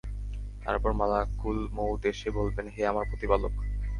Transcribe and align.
তারপর 0.63 0.91
মালাকুল 0.93 1.59
মউত 1.73 2.01
এসে 2.05 2.29
বলবেন, 2.31 2.65
হে 2.67 2.81
আমার 2.87 3.05
প্রতিপালক! 3.09 3.53